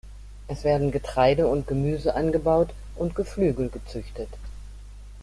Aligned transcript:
Es 0.47 0.63
werden 0.63 0.89
Getreide 0.89 1.45
und 1.47 1.67
Gemüse 1.67 2.15
angebaut 2.15 2.71
und 2.95 3.13
Geflügel 3.13 3.69
gezüchtet. 3.69 4.29